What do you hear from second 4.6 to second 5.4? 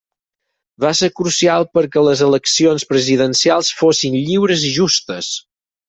i justes.